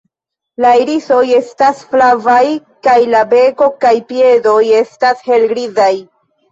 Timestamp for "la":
0.63-0.71, 3.13-3.23